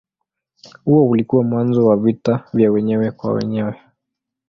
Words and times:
Huo 0.85 1.07
ulikuwa 1.09 1.43
mwanzo 1.43 1.85
wa 1.87 1.97
vita 1.97 2.47
ya 2.53 2.71
wenyewe 2.71 3.11
kwa 3.11 3.33
wenyewe. 3.33 3.81